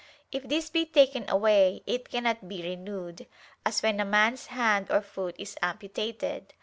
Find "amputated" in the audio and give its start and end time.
5.61-6.55